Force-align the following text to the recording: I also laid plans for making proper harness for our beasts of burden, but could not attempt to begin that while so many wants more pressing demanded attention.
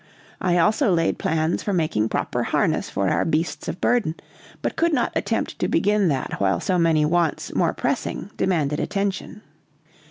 I 0.41 0.57
also 0.57 0.91
laid 0.91 1.19
plans 1.19 1.61
for 1.61 1.73
making 1.73 2.09
proper 2.09 2.41
harness 2.41 2.89
for 2.89 3.09
our 3.09 3.23
beasts 3.23 3.67
of 3.67 3.79
burden, 3.79 4.15
but 4.63 4.75
could 4.75 4.93
not 4.93 5.11
attempt 5.15 5.59
to 5.59 5.67
begin 5.67 6.07
that 6.07 6.39
while 6.41 6.59
so 6.59 6.79
many 6.79 7.05
wants 7.05 7.53
more 7.53 7.71
pressing 7.73 8.31
demanded 8.35 8.79
attention. 8.79 9.43